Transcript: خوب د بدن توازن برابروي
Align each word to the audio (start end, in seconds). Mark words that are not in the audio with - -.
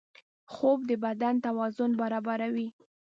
خوب 0.53 0.79
د 0.89 0.91
بدن 1.05 1.35
توازن 1.45 1.91
برابروي 2.01 2.67